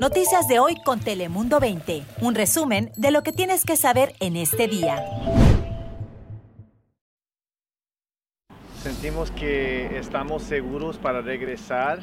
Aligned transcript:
Noticias 0.00 0.46
de 0.48 0.58
hoy 0.58 0.76
con 0.84 1.00
Telemundo 1.00 1.58
20. 1.58 2.04
Un 2.20 2.34
resumen 2.34 2.92
de 2.96 3.10
lo 3.10 3.22
que 3.22 3.32
tienes 3.32 3.64
que 3.64 3.76
saber 3.76 4.14
en 4.20 4.36
este 4.36 4.68
día. 4.68 5.02
Sentimos 8.82 9.30
que 9.30 9.98
estamos 9.98 10.42
seguros 10.42 10.98
para 10.98 11.22
regresar. 11.22 12.00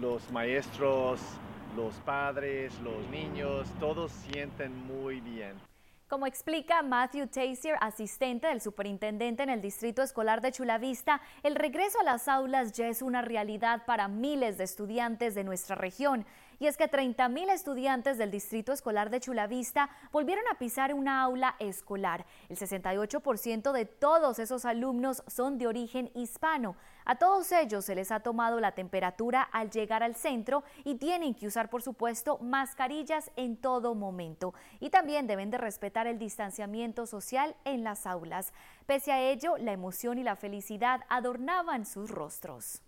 Los 0.00 0.30
maestros, 0.30 1.20
los 1.76 1.94
padres, 2.04 2.72
los 2.82 3.08
niños, 3.10 3.66
todos 3.80 4.12
sienten 4.30 4.72
muy 4.86 5.20
bien. 5.20 5.54
Como 6.08 6.26
explica 6.26 6.80
Matthew 6.80 7.26
Tazier, 7.26 7.76
asistente 7.82 8.46
del 8.46 8.62
superintendente 8.62 9.42
en 9.42 9.50
el 9.50 9.60
Distrito 9.60 10.00
Escolar 10.00 10.40
de 10.40 10.52
Chulavista, 10.52 11.20
el 11.42 11.54
regreso 11.54 12.00
a 12.00 12.04
las 12.04 12.28
aulas 12.28 12.72
ya 12.72 12.88
es 12.88 13.02
una 13.02 13.20
realidad 13.20 13.84
para 13.84 14.08
miles 14.08 14.56
de 14.56 14.64
estudiantes 14.64 15.34
de 15.34 15.44
nuestra 15.44 15.76
región. 15.76 16.24
Y 16.60 16.66
es 16.66 16.76
que 16.76 16.88
30 16.88 17.28
mil 17.28 17.48
estudiantes 17.50 18.18
del 18.18 18.32
Distrito 18.32 18.72
Escolar 18.72 19.10
de 19.10 19.20
Chulavista 19.20 19.90
volvieron 20.10 20.44
a 20.50 20.58
pisar 20.58 20.92
una 20.92 21.22
aula 21.22 21.54
escolar. 21.60 22.26
El 22.48 22.56
68% 22.56 23.70
de 23.70 23.84
todos 23.84 24.40
esos 24.40 24.64
alumnos 24.64 25.22
son 25.28 25.58
de 25.58 25.68
origen 25.68 26.10
hispano. 26.14 26.76
A 27.04 27.14
todos 27.14 27.52
ellos 27.52 27.84
se 27.84 27.94
les 27.94 28.10
ha 28.10 28.20
tomado 28.20 28.58
la 28.58 28.72
temperatura 28.72 29.42
al 29.42 29.70
llegar 29.70 30.02
al 30.02 30.16
centro 30.16 30.64
y 30.84 30.96
tienen 30.96 31.34
que 31.34 31.46
usar, 31.46 31.70
por 31.70 31.80
supuesto, 31.80 32.38
mascarillas 32.38 33.30
en 33.36 33.56
todo 33.56 33.94
momento. 33.94 34.52
Y 34.80 34.90
también 34.90 35.28
deben 35.28 35.50
de 35.50 35.58
respetar 35.58 36.08
el 36.08 36.18
distanciamiento 36.18 37.06
social 37.06 37.54
en 37.64 37.84
las 37.84 38.04
aulas. 38.04 38.52
Pese 38.84 39.12
a 39.12 39.20
ello, 39.20 39.56
la 39.58 39.72
emoción 39.72 40.18
y 40.18 40.24
la 40.24 40.34
felicidad 40.34 41.02
adornaban 41.08 41.86
sus 41.86 42.10
rostros. 42.10 42.82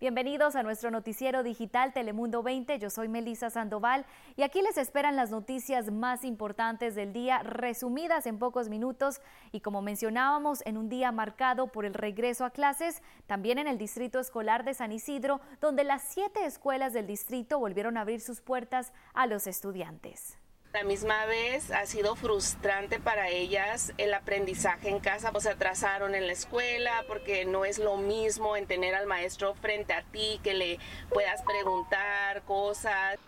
Bienvenidos 0.00 0.56
a 0.56 0.64
nuestro 0.64 0.90
noticiero 0.90 1.44
digital 1.44 1.92
Telemundo 1.92 2.42
20. 2.42 2.80
Yo 2.80 2.90
soy 2.90 3.06
Melisa 3.06 3.48
Sandoval 3.48 4.04
y 4.34 4.42
aquí 4.42 4.60
les 4.60 4.76
esperan 4.76 5.14
las 5.14 5.30
noticias 5.30 5.92
más 5.92 6.24
importantes 6.24 6.96
del 6.96 7.12
día, 7.12 7.44
resumidas 7.44 8.26
en 8.26 8.40
pocos 8.40 8.68
minutos 8.68 9.20
y 9.52 9.60
como 9.60 9.82
mencionábamos, 9.82 10.66
en 10.66 10.78
un 10.78 10.88
día 10.88 11.12
marcado 11.12 11.68
por 11.68 11.84
el 11.84 11.94
regreso 11.94 12.44
a 12.44 12.50
clases, 12.50 13.02
también 13.28 13.58
en 13.58 13.68
el 13.68 13.78
Distrito 13.78 14.18
Escolar 14.18 14.64
de 14.64 14.74
San 14.74 14.90
Isidro, 14.90 15.40
donde 15.60 15.84
las 15.84 16.02
siete 16.02 16.44
escuelas 16.44 16.92
del 16.92 17.06
distrito 17.06 17.60
volvieron 17.60 17.96
a 17.96 18.00
abrir 18.00 18.20
sus 18.20 18.40
puertas 18.40 18.92
a 19.14 19.28
los 19.28 19.46
estudiantes 19.46 20.38
la 20.74 20.82
misma 20.82 21.24
vez 21.26 21.70
ha 21.70 21.86
sido 21.86 22.16
frustrante 22.16 22.98
para 22.98 23.28
ellas 23.28 23.92
el 23.96 24.12
aprendizaje 24.12 24.88
en 24.88 24.98
casa, 24.98 25.30
pues 25.30 25.44
se 25.44 25.50
atrasaron 25.50 26.16
en 26.16 26.26
la 26.26 26.32
escuela 26.32 27.04
porque 27.06 27.44
no 27.44 27.64
es 27.64 27.78
lo 27.78 27.96
mismo 27.96 28.56
en 28.56 28.66
tener 28.66 28.96
al 28.96 29.06
maestro 29.06 29.54
frente 29.54 29.92
a 29.92 30.02
ti 30.02 30.40
que 30.42 30.52
le 30.52 30.80
puedas 31.10 31.42
preguntar 31.42 32.42
cosas. 32.42 33.20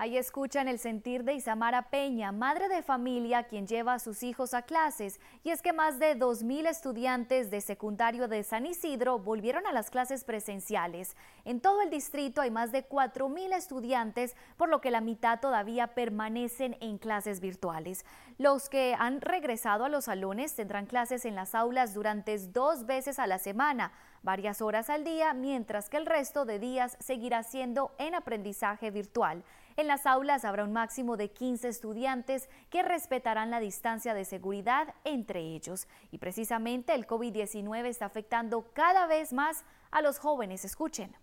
Ahí 0.00 0.16
escuchan 0.16 0.68
el 0.68 0.78
sentir 0.78 1.24
de 1.24 1.34
Isamara 1.34 1.90
Peña, 1.90 2.30
madre 2.30 2.68
de 2.68 2.82
familia 2.82 3.42
quien 3.42 3.66
lleva 3.66 3.94
a 3.94 3.98
sus 3.98 4.22
hijos 4.22 4.54
a 4.54 4.62
clases. 4.62 5.18
Y 5.42 5.50
es 5.50 5.60
que 5.60 5.72
más 5.72 5.98
de 5.98 6.16
2.000 6.16 6.68
estudiantes 6.68 7.50
de 7.50 7.60
secundario 7.60 8.28
de 8.28 8.44
San 8.44 8.64
Isidro 8.64 9.18
volvieron 9.18 9.66
a 9.66 9.72
las 9.72 9.90
clases 9.90 10.22
presenciales. 10.22 11.16
En 11.44 11.60
todo 11.60 11.82
el 11.82 11.90
distrito 11.90 12.40
hay 12.40 12.52
más 12.52 12.70
de 12.70 12.88
4.000 12.88 13.52
estudiantes, 13.56 14.36
por 14.56 14.68
lo 14.68 14.80
que 14.80 14.92
la 14.92 15.00
mitad 15.00 15.40
todavía 15.40 15.88
permanecen 15.88 16.76
en 16.80 16.98
clases 16.98 17.40
virtuales. 17.40 18.04
Los 18.38 18.68
que 18.68 18.94
han 18.96 19.20
regresado 19.20 19.84
a 19.84 19.88
los 19.88 20.04
salones 20.04 20.54
tendrán 20.54 20.86
clases 20.86 21.24
en 21.24 21.34
las 21.34 21.56
aulas 21.56 21.92
durante 21.92 22.38
dos 22.38 22.86
veces 22.86 23.18
a 23.18 23.26
la 23.26 23.40
semana 23.40 23.90
varias 24.28 24.60
horas 24.60 24.90
al 24.90 25.04
día, 25.04 25.32
mientras 25.32 25.88
que 25.88 25.96
el 25.96 26.04
resto 26.04 26.44
de 26.44 26.58
días 26.58 26.98
seguirá 27.00 27.42
siendo 27.44 27.92
en 27.96 28.14
aprendizaje 28.14 28.90
virtual. 28.90 29.42
En 29.78 29.86
las 29.86 30.04
aulas 30.04 30.44
habrá 30.44 30.64
un 30.64 30.72
máximo 30.74 31.16
de 31.16 31.30
15 31.30 31.66
estudiantes 31.66 32.50
que 32.68 32.82
respetarán 32.82 33.50
la 33.50 33.58
distancia 33.58 34.12
de 34.12 34.26
seguridad 34.26 34.94
entre 35.04 35.40
ellos. 35.40 35.88
Y 36.10 36.18
precisamente 36.18 36.94
el 36.94 37.06
COVID-19 37.06 37.86
está 37.86 38.04
afectando 38.04 38.70
cada 38.74 39.06
vez 39.06 39.32
más 39.32 39.64
a 39.90 40.02
los 40.02 40.18
jóvenes. 40.18 40.62
Escuchen. 40.62 41.16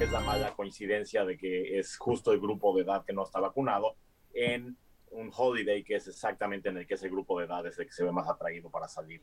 Es 0.00 0.10
la 0.10 0.18
mala 0.18 0.56
coincidencia 0.56 1.24
de 1.24 1.38
que 1.38 1.78
es 1.78 1.96
justo 1.98 2.32
el 2.32 2.40
grupo 2.40 2.74
de 2.74 2.82
edad 2.82 3.04
que 3.04 3.12
no 3.12 3.22
está 3.22 3.38
vacunado 3.38 3.94
en 4.34 4.76
un 5.12 5.30
holiday 5.32 5.84
que 5.84 5.94
es 5.94 6.08
exactamente 6.08 6.68
en 6.68 6.78
el 6.78 6.86
que 6.88 6.94
ese 6.94 7.08
grupo 7.08 7.38
de 7.38 7.46
edad 7.46 7.64
es 7.64 7.78
el 7.78 7.86
que 7.86 7.92
se 7.92 8.02
ve 8.02 8.10
más 8.10 8.28
atraído 8.28 8.70
para 8.70 8.88
salir. 8.88 9.22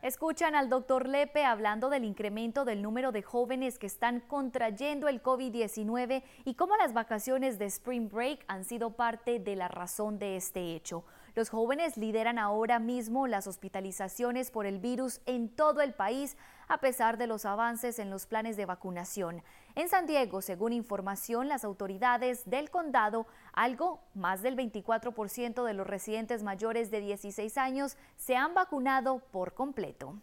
Escuchan 0.00 0.54
al 0.54 0.68
doctor 0.68 1.08
Lepe 1.08 1.44
hablando 1.44 1.90
del 1.90 2.04
incremento 2.04 2.64
del 2.64 2.82
número 2.82 3.10
de 3.10 3.22
jóvenes 3.22 3.80
que 3.80 3.88
están 3.88 4.20
contrayendo 4.20 5.08
el 5.08 5.20
COVID-19 5.20 6.22
y 6.44 6.54
cómo 6.54 6.76
las 6.76 6.92
vacaciones 6.92 7.58
de 7.58 7.64
Spring 7.64 8.08
Break 8.08 8.44
han 8.46 8.64
sido 8.64 8.90
parte 8.90 9.40
de 9.40 9.56
la 9.56 9.66
razón 9.66 10.20
de 10.20 10.36
este 10.36 10.76
hecho. 10.76 11.02
Los 11.34 11.50
jóvenes 11.50 11.96
lideran 11.96 12.38
ahora 12.38 12.78
mismo 12.78 13.26
las 13.26 13.48
hospitalizaciones 13.48 14.52
por 14.52 14.66
el 14.66 14.78
virus 14.78 15.20
en 15.26 15.48
todo 15.48 15.80
el 15.80 15.94
país, 15.94 16.36
a 16.68 16.78
pesar 16.78 17.18
de 17.18 17.26
los 17.26 17.44
avances 17.44 17.98
en 17.98 18.08
los 18.08 18.26
planes 18.26 18.56
de 18.56 18.66
vacunación. 18.66 19.42
En 19.78 19.88
San 19.88 20.06
Diego, 20.06 20.42
según 20.42 20.72
información, 20.72 21.46
las 21.46 21.62
autoridades 21.62 22.42
del 22.50 22.68
condado, 22.68 23.28
algo 23.52 24.00
más 24.12 24.42
del 24.42 24.56
24% 24.56 25.62
de 25.62 25.72
los 25.72 25.86
residentes 25.86 26.42
mayores 26.42 26.90
de 26.90 27.00
16 27.00 27.56
años 27.58 27.96
se 28.16 28.34
han 28.34 28.54
vacunado 28.54 29.20
por 29.30 29.54
completo. 29.54 30.20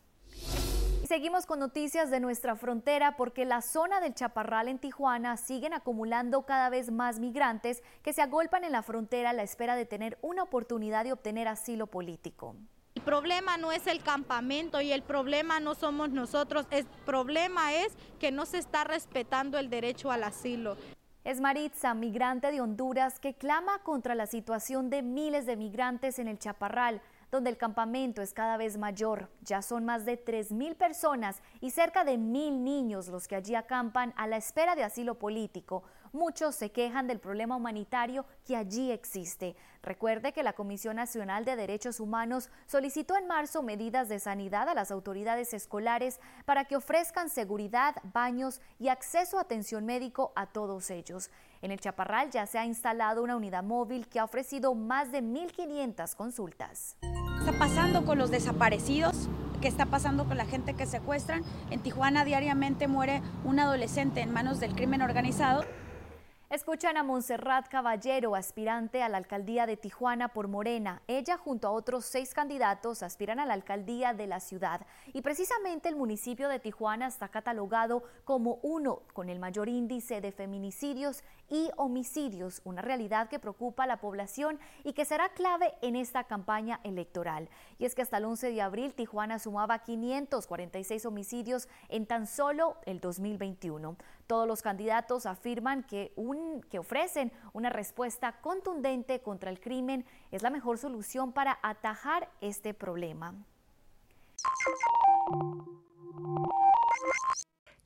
Y 1.02 1.08
seguimos 1.08 1.46
con 1.46 1.60
noticias 1.60 2.12
de 2.12 2.20
nuestra 2.20 2.58
frontera 2.58 3.16
porque 3.16 3.46
la 3.46 3.62
zona 3.62 4.02
del 4.02 4.14
Chaparral 4.14 4.68
en 4.68 4.78
Tijuana 4.78 5.38
siguen 5.38 5.74
acumulando 5.74 6.46
cada 6.46 6.70
vez 6.70 6.92
más 6.92 7.22
migrantes 7.22 7.82
que 8.04 8.12
se 8.12 8.22
agolpan 8.22 8.66
en 8.66 8.74
la 8.74 8.84
frontera 8.84 9.30
a 9.30 9.34
la 9.34 9.44
espera 9.44 9.78
de 9.78 9.86
tener 9.86 10.18
una 10.22 10.44
oportunidad 10.44 11.06
de 11.06 11.14
obtener 11.14 11.48
asilo 11.48 11.88
político. 11.88 12.58
Problema 13.06 13.58
no 13.58 13.72
es 13.72 13.86
el 13.86 14.02
campamento 14.02 14.82
y 14.82 14.92
el 14.92 15.04
problema 15.04 15.60
no 15.60 15.76
somos 15.76 16.10
nosotros, 16.10 16.66
el 16.72 16.86
problema 17.06 17.72
es 17.72 17.96
que 18.20 18.32
no 18.32 18.48
se 18.48 18.58
está 18.58 18.84
respetando 18.84 19.60
el 19.60 19.70
derecho 19.70 20.10
al 20.10 20.24
asilo. 20.24 20.76
Es 21.24 21.40
Maritza, 21.40 21.94
migrante 21.94 22.52
de 22.52 22.62
Honduras, 22.62 23.20
que 23.20 23.36
clama 23.36 23.78
contra 23.84 24.16
la 24.16 24.26
situación 24.26 24.90
de 24.90 25.04
miles 25.04 25.46
de 25.46 25.56
migrantes 25.56 26.18
en 26.18 26.28
el 26.28 26.40
Chaparral 26.40 27.00
donde 27.32 27.50
el 27.50 27.58
campamento 27.58 28.22
es 28.22 28.34
cada 28.34 28.58
vez 28.58 28.78
mayor. 28.78 29.30
Ya 29.42 29.62
son 29.62 29.86
más 29.86 30.06
de 30.06 30.24
3.000 30.24 30.76
personas 30.76 31.42
y 31.60 31.72
cerca 31.72 32.04
de 32.04 32.18
1.000 32.18 32.60
niños 32.60 33.08
los 33.10 33.28
que 33.28 33.36
allí 33.36 33.56
acampan 33.56 34.14
a 34.16 34.26
la 34.28 34.38
espera 34.38 34.76
de 34.76 34.84
asilo 34.84 35.16
político. 35.16 35.84
Muchos 36.16 36.56
se 36.56 36.72
quejan 36.72 37.08
del 37.08 37.20
problema 37.20 37.58
humanitario 37.58 38.26
que 38.48 38.56
allí 38.56 38.90
existe. 38.90 39.54
Recuerde 39.84 40.32
que 40.32 40.44
la 40.44 40.54
Comisión 40.54 40.96
Nacional 40.96 41.44
de 41.44 41.58
Derechos 41.58 42.00
Humanos 42.00 42.50
solicitó 42.68 43.18
en 43.18 43.28
marzo 43.28 43.62
medidas 43.62 44.08
de 44.08 44.20
sanidad 44.20 44.70
a 44.70 44.74
las 44.74 44.92
autoridades 44.92 45.54
escolares 45.54 46.22
para 46.46 46.64
que 46.64 46.78
ofrezcan 46.78 47.30
seguridad, 47.30 47.98
baños 48.14 48.62
y 48.80 48.88
acceso 48.88 49.38
a 49.38 49.42
atención 49.42 49.86
médico 49.86 50.32
a 50.38 50.46
todos 50.46 50.90
ellos. 50.90 51.32
En 51.62 51.72
el 51.72 51.82
Chaparral 51.82 52.32
ya 52.32 52.46
se 52.46 52.60
ha 52.60 52.66
instalado 52.66 53.22
una 53.22 53.36
unidad 53.36 53.66
móvil 53.66 54.08
que 54.08 54.20
ha 54.20 54.24
ofrecido 54.24 54.74
más 54.74 55.12
de 55.12 55.22
1.500 55.22 56.16
consultas. 56.16 56.96
¿Qué 57.02 57.52
está 57.52 57.60
pasando 57.60 58.06
con 58.06 58.18
los 58.18 58.32
desaparecidos? 58.32 59.28
¿Qué 59.62 59.68
está 59.68 59.86
pasando 59.86 60.26
con 60.26 60.38
la 60.38 60.46
gente 60.46 60.76
que 60.76 60.86
secuestran? 60.86 61.44
En 61.72 61.82
Tijuana 61.82 62.24
diariamente 62.24 62.88
muere 62.88 63.22
un 63.44 63.60
adolescente 63.60 64.22
en 64.22 64.32
manos 64.32 64.62
del 64.62 64.76
crimen 64.76 65.02
organizado. 65.02 65.66
Escuchan 66.56 66.96
a 66.96 67.04
Montserrat 67.04 67.68
Caballero, 67.68 68.34
aspirante 68.34 69.04
a 69.04 69.10
la 69.10 69.18
alcaldía 69.18 69.66
de 69.66 69.76
Tijuana 69.76 70.30
por 70.30 70.48
Morena. 70.48 71.02
Ella 71.06 71.38
junto 71.38 71.68
a 71.68 71.72
otros 71.72 72.06
seis 72.06 72.34
candidatos 72.34 73.04
aspiran 73.04 73.42
a 73.42 73.46
la 73.46 73.54
alcaldía 73.54 74.14
de 74.14 74.26
la 74.26 74.40
ciudad. 74.40 74.88
Y 75.12 75.22
precisamente 75.22 75.90
el 75.90 75.98
municipio 75.98 76.48
de 76.48 76.60
Tijuana 76.60 77.08
está 77.08 77.28
catalogado 77.28 78.04
como 78.24 78.60
uno 78.64 79.02
con 79.12 79.28
el 79.28 79.38
mayor 79.38 79.68
índice 79.68 80.22
de 80.22 80.32
feminicidios 80.32 81.26
y 81.50 81.72
homicidios, 81.76 82.62
una 82.64 82.82
realidad 82.82 83.28
que 83.28 83.38
preocupa 83.38 83.84
a 83.84 83.88
la 83.88 84.00
población 84.00 84.58
y 84.86 84.94
que 84.94 85.04
será 85.04 85.28
clave 85.34 85.74
en 85.82 85.98
esta 85.98 86.24
campaña 86.24 86.80
electoral. 86.86 87.50
Y 87.80 87.86
es 87.86 87.96
que 87.96 88.02
hasta 88.02 88.18
el 88.18 88.24
11 88.24 88.52
de 88.52 88.62
abril 88.62 88.94
Tijuana 88.94 89.40
sumaba 89.40 89.80
546 89.80 91.06
homicidios 91.06 91.68
en 91.90 92.06
tan 92.06 92.28
solo 92.28 92.78
el 92.86 93.02
2021. 93.02 93.98
Todos 94.28 94.48
los 94.48 94.62
candidatos 94.62 95.26
afirman 95.26 95.84
que, 95.84 96.12
un, 96.16 96.62
que 96.64 96.80
ofrecen 96.80 97.32
una 97.54 97.70
respuesta 97.70 98.42
contundente 98.42 99.22
contra 99.22 99.52
el 99.52 99.60
crimen 99.60 100.06
es 100.32 100.42
la 100.42 100.50
mejor 100.50 100.78
solución 100.78 101.32
para 101.32 101.60
atajar 101.62 102.30
este 102.42 102.74
problema. 102.74 103.36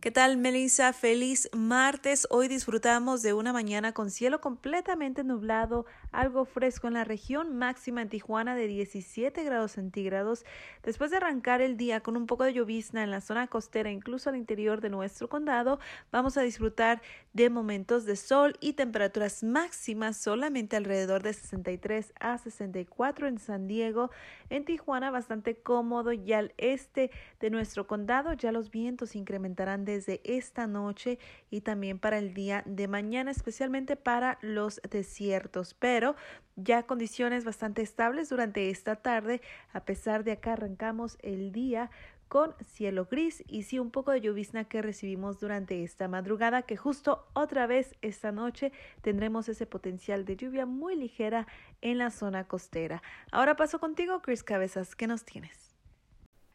¿Qué 0.01 0.12
tal, 0.12 0.38
Melissa? 0.38 0.94
Feliz 0.94 1.50
martes. 1.54 2.25
Hoy 2.30 2.48
disfrutamos 2.48 3.22
de 3.22 3.34
una 3.34 3.51
mañana 3.51 3.92
con 3.92 4.10
cielo 4.10 4.40
completamente 4.40 5.25
nublado, 5.25 5.86
algo 6.13 6.46
fresco 6.46 6.88
en 6.88 6.94
la 6.94 7.04
región, 7.04 7.57
máxima 7.57 8.01
en 8.01 8.07
Tijuana 8.07 8.56
de 8.56 8.68
17 8.68 9.44
grados 9.44 9.74
centígrados. 9.74 10.46
Después 10.84 11.12
de 11.12 11.18
arrancar 11.18 11.60
el 11.60 11.75
día 11.75 12.00
con 12.00 12.16
un 12.16 12.28
poco 12.28 12.46
de 12.46 12.54
llovizna 12.54 13.04
en 13.04 13.12
la 13.12 13.19
zona 13.19 13.48
costera, 13.48 13.92
incluso 13.92 14.30
al 14.30 14.38
interior 14.38 14.80
de 14.80 14.90
nuestro 14.90 15.28
condado, 15.28 15.81
vamos 16.13 16.38
a 16.38 16.44
disfrutar 16.44 17.01
de 17.34 17.50
momentos 17.50 18.06
de 18.06 18.16
sol 18.16 18.56
y 18.62 18.74
temperaturas 18.74 19.44
máximas 19.44 20.16
solamente 20.16 20.78
alrededor 20.78 21.24
de 21.24 21.34
63 21.34 22.13
a 22.22 22.38
64 22.38 23.28
en 23.28 23.38
San 23.38 23.68
Diego. 23.68 24.12
En 24.50 24.63
Tijuana, 24.63 25.12
bastante 25.12 25.57
cómodo 25.57 26.13
y 26.13 26.31
al 26.31 26.54
este 26.57 27.12
de 27.42 27.50
nuestro 27.50 27.86
condado, 27.86 28.31
ya 28.31 28.54
los 28.54 28.72
vientos 28.72 29.18
incrementarán 29.18 29.88
desde 29.89 30.21
esta 30.24 30.68
noche 30.68 31.19
y 31.50 31.62
también 31.62 32.00
para 32.00 32.18
el 32.18 32.33
día 32.33 32.63
de 32.65 32.88
mañana, 32.88 33.31
especialmente 33.31 33.95
para 33.95 34.38
los 34.41 34.81
desiertos, 34.89 35.74
pero 35.74 36.15
ya 36.56 36.83
condiciones 36.83 37.45
bastante 37.45 37.81
estables 37.81 38.30
durante 38.30 38.69
esta 38.69 38.95
tarde, 38.95 39.41
a 39.74 39.86
pesar 39.86 40.24
de 40.24 40.33
acá 40.33 40.53
arrancamos 40.53 41.18
el 41.21 41.51
día 41.51 41.89
con 42.30 42.53
cielo 42.63 43.07
gris 43.09 43.44
y 43.47 43.63
sí 43.63 43.80
un 43.80 43.89
poco 43.89 44.12
de 44.12 44.21
llovizna 44.21 44.63
que 44.63 44.83
recibimos 44.83 45.39
durante 45.39 45.83
esta 45.83 46.07
madrugada 46.07 46.62
que 46.62 46.77
justo 46.77 47.27
otra 47.33 47.65
vez 47.65 47.95
esta 48.01 48.31
noche 48.31 48.71
tendremos 49.01 49.50
ese 49.50 49.65
potencial 49.65 50.25
de 50.25 50.38
lluvia 50.38 50.65
muy 50.65 50.95
ligera 50.95 51.47
en 51.81 51.97
la 51.97 52.12
zona 52.12 52.47
costera. 52.47 53.01
Ahora 53.31 53.56
paso 53.56 53.80
contigo, 53.80 54.21
Chris 54.21 54.44
Cabezas, 54.44 54.95
¿qué 54.95 55.07
nos 55.07 55.25
tienes? 55.25 55.69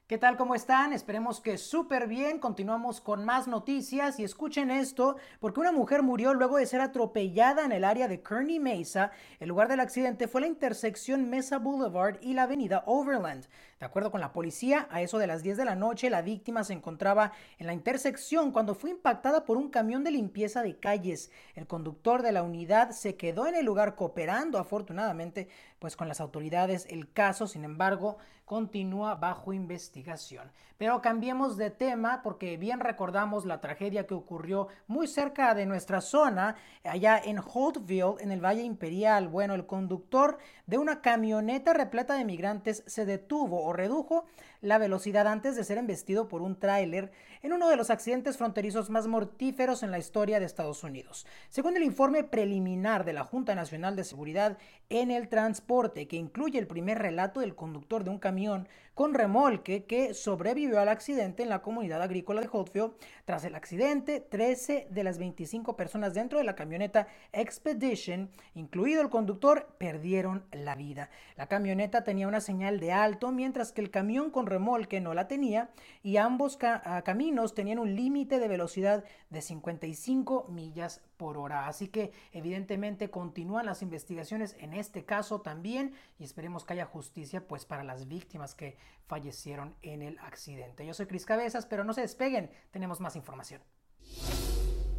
¿Qué 0.07 0.19
tal? 0.19 0.37
¿Cómo 0.37 0.55
están? 0.55 0.93
Esperemos 0.93 1.41
que 1.41 1.57
súper 1.57 2.09
bien. 2.09 2.39
Continuamos 2.39 3.01
con 3.01 3.25
más 3.25 3.49
noticias 3.49 4.21
y 4.21 4.25
escuchen 4.25 4.71
esto, 4.71 5.17
porque 5.41 5.61
una 5.61 5.73
mujer 5.73 6.03
murió 6.03 6.35
luego 6.35 6.59
de 6.59 6.67
ser 6.67 6.83
atropellada 6.83 7.65
en 7.65 7.73
el 7.73 7.85
área 7.85 8.07
de 8.07 8.23
Kearney 8.23 8.61
Mesa. 8.61 9.13
El 9.41 9.49
lugar 9.49 9.67
del 9.67 9.81
accidente 9.81 10.29
fue 10.29 10.43
la 10.43 10.47
intersección 10.47 11.31
Mesa 11.31 11.57
Boulevard 11.57 12.19
y 12.21 12.35
la 12.35 12.43
avenida 12.43 12.85
Overland. 12.85 13.47
De 13.81 13.87
acuerdo 13.87 14.11
con 14.11 14.21
la 14.21 14.33
policía, 14.35 14.89
a 14.91 15.01
eso 15.01 15.19
de 15.19 15.27
las 15.27 15.43
10 15.43 15.57
de 15.57 15.65
la 15.65 15.75
noche, 15.75 16.11
la 16.11 16.21
víctima 16.21 16.65
se 16.65 16.75
encontraba 16.75 17.33
en 17.59 17.67
la 17.67 17.73
intersección 17.73 18.53
cuando 18.53 18.75
fue 18.75 18.91
impactada 18.91 19.47
por 19.47 19.57
un 19.57 19.71
camión 19.71 20.05
de 20.05 20.11
limpieza 20.11 20.63
de 20.63 20.79
calles. 20.79 21.31
El 21.55 21.67
conductor 21.67 22.21
de 22.21 22.33
la 22.33 22.43
unidad 22.43 22.91
se 22.91 23.17
quedó 23.17 23.47
en 23.47 23.55
el 23.55 23.65
lugar 23.65 23.95
cooperando, 23.95 24.59
afortunadamente, 24.59 25.49
pues 25.85 25.97
con 25.97 26.09
las 26.09 26.23
autoridades. 26.23 26.87
El 26.89 27.13
caso, 27.13 27.47
sin 27.47 27.63
embargo, 27.63 28.17
continúa 28.47 29.17
bajo 29.17 29.53
investigación. 29.53 30.51
Pero 30.79 31.03
cambiemos 31.03 31.59
de 31.59 31.71
tema 31.71 32.23
porque 32.23 32.57
bien 32.57 32.81
recordamos 32.81 33.45
la 33.45 33.61
tragedia 33.61 34.07
que 34.07 34.15
ocurrió 34.15 34.69
muy 34.87 35.07
cerca 35.07 35.55
de 35.55 35.67
nuestra 35.67 36.01
zona, 36.01 36.57
allá 36.85 37.21
en 37.23 37.39
Holtville, 37.39 38.17
en 38.21 38.33
el 38.33 38.43
Valle 38.43 38.63
Imperial. 38.63 39.29
Bueno, 39.29 39.55
el 39.55 39.67
conductor 39.67 40.39
de 40.67 40.79
una 40.79 41.03
camioneta 41.03 41.75
repleta 41.75 42.15
de 42.15 42.25
migrantes 42.25 42.83
se 42.87 43.05
detuvo 43.05 43.63
o 43.63 43.75
redujo 43.75 44.25
la 44.63 44.79
velocidad 44.79 45.27
antes 45.27 45.57
de 45.57 45.65
ser 45.65 45.77
embestido 45.77 46.27
por 46.29 46.41
un 46.41 46.59
tráiler 46.59 47.13
en 47.43 47.53
uno 47.53 47.69
de 47.69 47.77
los 47.77 47.91
accidentes 47.91 48.39
fronterizos 48.39 48.89
más 48.89 49.07
mortíferos 49.07 49.83
en 49.83 49.91
la 49.91 49.99
historia 49.99 50.41
de 50.41 50.47
Estados 50.47 50.83
Unidos. 50.83 51.27
Según 51.51 51.77
el 51.77 51.83
informe 51.83 52.25
preliminar 52.25 53.05
de 53.05 53.13
la 53.13 53.25
Junta 53.25 53.55
Nacional 53.55 53.95
de 53.95 54.05
Seguridad 54.05 54.57
en 54.89 55.11
el 55.11 55.29
Transporte, 55.29 55.74
que 55.83 56.17
incluye 56.17 56.59
el 56.59 56.67
primer 56.69 56.99
relato 56.99 57.41
del 57.41 57.57
conductor 57.57 58.05
de 58.05 58.11
un 58.11 58.19
camión 58.19 58.69
con 58.95 59.15
remolque 59.15 59.85
que 59.85 60.15
sobrevivió 60.15 60.81
al 60.81 60.89
accidente 60.89 61.43
en 61.43 61.49
la 61.49 61.63
comunidad 61.63 62.01
agrícola 62.03 62.41
de 62.41 62.49
Holtfield. 62.51 62.93
Tras 63.25 63.45
el 63.45 63.55
accidente, 63.55 64.21
13 64.21 64.89
de 64.91 65.05
las 65.05 65.19
25 65.19 65.77
personas 65.77 66.15
dentro 66.15 66.39
de 66.39 66.45
la 66.45 66.55
camioneta 66.55 67.09
Expedition, 67.33 68.31
incluido 68.55 69.03
el 69.03 69.11
conductor, 69.11 69.75
perdieron 69.79 70.45
la 70.53 70.77
vida. 70.77 71.11
La 71.37 71.49
camioneta 71.49 72.05
tenía 72.05 72.29
una 72.29 72.41
señal 72.41 72.81
de 72.81 72.93
alto, 72.93 73.33
mientras 73.33 73.73
que 73.73 73.81
el 73.81 73.91
camión 73.91 74.31
con 74.31 74.47
remolque 74.47 75.01
no 75.01 75.15
la 75.15 75.27
tenía, 75.27 75.71
y 76.03 76.17
ambos 76.17 76.59
ah, 76.63 77.03
caminos 77.05 77.55
tenían 77.55 77.79
un 77.79 77.97
límite 77.97 78.39
de 78.39 78.49
velocidad 78.49 79.05
de 79.31 79.43
55 79.43 80.47
millas 80.51 81.03
por 81.17 81.39
hora. 81.39 81.67
Así 81.67 81.89
que 81.89 82.13
evidentemente 82.33 83.11
continúan 83.11 83.67
las 83.67 83.83
investigaciones 83.83 84.57
en 84.61 84.75
este 84.75 85.05
caso 85.05 85.41
también 85.41 85.95
y 86.19 86.25
esperemos 86.25 86.65
que 86.65 86.75
haya 86.75 86.87
justicia 86.87 87.47
pues 87.47 87.65
para 87.65 87.85
las 87.85 88.09
víctimas 88.09 88.55
que 88.55 88.77
fallecieron 89.07 89.75
en 89.83 90.03
el 90.03 90.19
accidente. 90.19 90.87
Yo 90.87 90.95
soy 90.95 91.07
Cris 91.07 91.27
Cabezas, 91.27 91.67
pero 91.67 91.85
no 91.85 91.93
se 91.93 92.01
despeguen, 92.01 92.51
tenemos 92.71 93.01
más 93.01 93.17
información. 93.17 93.63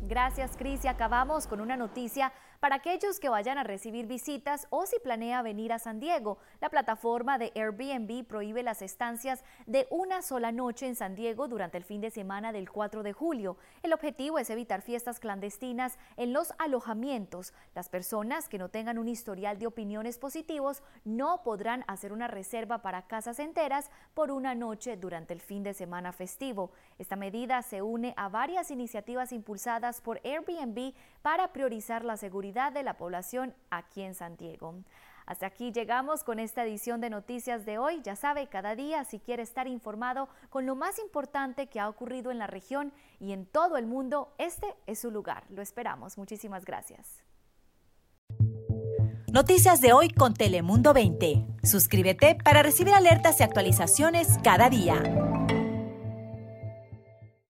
Gracias, 0.08 0.56
Cris. 0.56 0.86
Y 0.86 0.88
acabamos 0.88 1.48
con 1.48 1.62
una 1.62 1.76
noticia 1.76 2.32
para 2.60 2.76
aquellos 2.76 3.20
que 3.20 3.30
vayan 3.30 3.58
a 3.58 3.64
recibir 3.64 4.08
visitas 4.08 4.68
o 4.70 4.86
si 4.86 5.00
planea 5.00 5.42
venir 5.42 5.74
a 5.74 5.80
San 5.80 6.00
Diego. 6.00 6.38
La 6.62 6.70
plataforma 6.70 7.38
de 7.38 7.52
Airbnb 7.56 8.26
prohíbe 8.26 8.64
las 8.64 8.82
estancias 8.82 9.44
de 9.66 9.88
una 9.90 10.22
sola 10.22 10.52
noche 10.52 10.88
en 10.88 10.96
San 10.96 11.16
Diego 11.16 11.48
durante 11.48 11.78
el 11.78 11.84
fin 11.84 12.02
de 12.02 12.12
semana 12.12 12.52
del 12.52 12.70
4 12.70 13.04
de 13.04 13.14
julio. 13.14 13.58
El 13.84 13.94
objetivo 13.94 14.40
es 14.40 14.50
evitar 14.50 14.82
fiestas 14.82 15.20
clandestinas 15.20 15.98
en 16.18 16.34
los 16.34 16.54
alojamientos. 16.58 17.54
Las 17.74 17.90
personas 17.90 18.48
que 18.50 18.58
no 18.58 18.70
tengan 18.70 18.98
un 18.98 19.08
historial 19.08 19.60
de 19.60 19.68
opiniones 19.68 20.18
positivos 20.18 20.84
no 21.04 21.44
podrán 21.44 21.84
hacer 21.88 22.14
una 22.14 22.28
reserva 22.28 22.82
para 22.82 23.08
casas 23.08 23.40
enteras 23.40 23.92
por 24.14 24.32
una 24.32 24.56
noche 24.56 24.98
durante 24.98 25.34
el 25.34 25.42
fin 25.42 25.64
de 25.64 25.74
semana 25.74 26.14
festivo. 26.14 26.72
Esta 27.00 27.16
medida 27.16 27.62
se 27.62 27.82
une 27.82 28.14
a 28.18 28.30
varias 28.30 28.72
iniciativas 28.72 29.32
impulsadas 29.32 30.02
por 30.02 30.22
Airbnb 30.24 30.94
para 31.22 31.52
priorizar 31.52 32.06
la 32.06 32.18
seguridad 32.18 32.45
de 32.54 32.84
la 32.84 32.98
población 32.98 33.56
aquí 33.72 34.04
en 34.04 34.14
San 34.14 34.38
Diego. 34.38 34.76
Hasta 35.26 35.48
aquí 35.48 35.72
llegamos 35.72 36.24
con 36.24 36.38
esta 36.38 36.64
edición 36.64 37.02
de 37.02 37.10
Noticias 37.10 37.66
de 37.66 37.80
hoy. 37.80 38.02
Ya 38.04 38.16
sabe, 38.16 38.48
cada 38.48 38.76
día 38.76 39.04
si 39.04 39.20
quiere 39.20 39.42
estar 39.42 39.68
informado 39.68 40.30
con 40.50 40.68
lo 40.68 40.76
más 40.76 41.00
importante 41.00 41.68
que 41.68 41.80
ha 41.80 41.90
ocurrido 41.90 42.30
en 42.30 42.38
la 42.38 42.46
región 42.46 42.94
y 43.20 43.32
en 43.32 43.48
todo 43.48 43.78
el 43.78 43.88
mundo, 43.88 44.32
este 44.38 44.76
es 44.86 45.00
su 45.00 45.10
lugar. 45.10 45.44
Lo 45.50 45.64
esperamos. 45.64 46.18
Muchísimas 46.20 46.64
gracias. 46.66 47.24
Noticias 49.32 49.82
de 49.82 49.92
hoy 49.92 50.10
con 50.10 50.34
Telemundo 50.36 50.94
20. 50.94 51.46
Suscríbete 51.64 52.36
para 52.36 52.62
recibir 52.62 52.94
alertas 52.94 53.40
y 53.40 53.44
actualizaciones 53.44 54.38
cada 54.44 54.70
día. 54.70 55.25